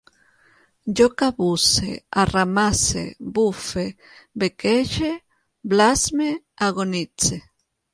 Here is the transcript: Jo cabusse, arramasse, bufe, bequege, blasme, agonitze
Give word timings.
Jo 0.99 1.07
cabusse, 1.21 1.91
arramasse, 2.23 3.03
bufe, 3.35 3.85
bequege, 4.39 5.13
blasme, 5.69 6.31
agonitze 6.67 7.43